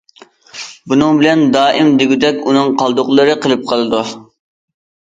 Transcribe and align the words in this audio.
بۇنىڭ 0.93 1.19
بىلەن 1.19 1.43
دائىم 1.57 1.93
دېگۈدەك 2.01 2.41
ئۇنىڭ 2.47 2.75
قالدۇقلىرى 2.83 3.39
قېلىپ 3.47 3.71
قالىدۇ. 3.75 4.07